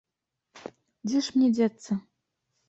Дзе 1.09 1.19
ж 1.27 1.35
мне 1.37 1.49
дзецца? 1.59 1.91